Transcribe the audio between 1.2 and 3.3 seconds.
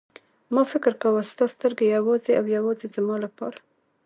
ستا سترګې یوازې او یوازې زما